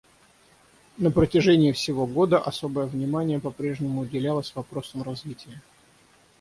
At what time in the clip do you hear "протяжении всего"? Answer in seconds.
1.11-2.07